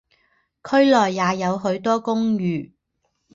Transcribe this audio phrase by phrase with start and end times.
[0.63, 2.73] 区内也有许多公寓。